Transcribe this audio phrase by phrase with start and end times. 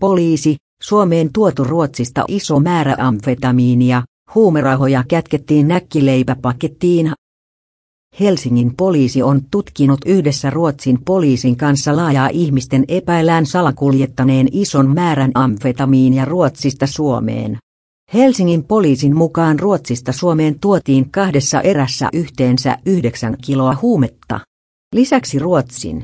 [0.00, 4.02] Poliisi, Suomeen tuotu Ruotsista iso määrä amfetamiinia,
[4.34, 7.12] huumerahoja kätkettiin näkkileipäpakettiin.
[8.20, 16.24] Helsingin poliisi on tutkinut yhdessä Ruotsin poliisin kanssa laajaa ihmisten epäilään salakuljettaneen ison määrän amfetamiinia
[16.24, 17.58] Ruotsista Suomeen.
[18.14, 24.40] Helsingin poliisin mukaan Ruotsista Suomeen tuotiin kahdessa erässä yhteensä 9 kiloa huumetta.
[24.94, 26.02] Lisäksi Ruotsin